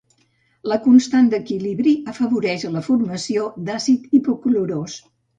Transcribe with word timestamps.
La 0.69 0.75
constant 0.85 1.25
d'equilibri 1.33 1.91
afavoreix 2.13 2.65
la 2.77 2.81
formació 2.87 3.43
d'àcid 3.69 4.07
hipoclorós. 4.21 4.97